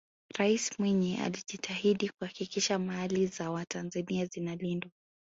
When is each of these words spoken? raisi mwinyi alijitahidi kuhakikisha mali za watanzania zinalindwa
raisi 0.37 0.73
mwinyi 0.79 1.17
alijitahidi 1.17 2.09
kuhakikisha 2.09 2.79
mali 2.79 3.27
za 3.27 3.51
watanzania 3.51 4.25
zinalindwa 4.25 4.91